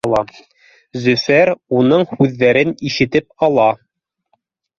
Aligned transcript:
Зөфәр 1.03 1.51
уның 1.81 2.07
һүҙҙәрен 2.15 2.73
ишетеп 2.91 3.29
ала 3.51 3.69